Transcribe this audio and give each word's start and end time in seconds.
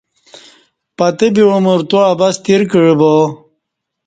پتہ 0.97 1.27
بی 1.33 1.43
عمر 1.55 1.79
تو 1.89 1.97
عبث 2.11 2.35
تیر 2.43 2.61
کعہ 2.71 2.95
با 2.99 3.13